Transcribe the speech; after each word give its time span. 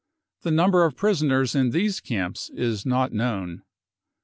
The 0.41 0.49
number 0.49 0.83
of 0.83 0.95
prisoners 0.95 1.53
in 1.53 1.69
these 1.69 1.99
camps 1.99 2.49
is 2.55 2.87
not 2.87 3.13
known. 3.13 3.61